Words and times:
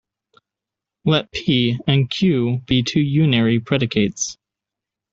Let 1.05 1.31
"p" 1.31 1.77
and 1.85 2.09
"q" 2.09 2.63
be 2.65 2.81
two 2.81 3.01
unary 3.03 3.63
predicates. 3.63 4.35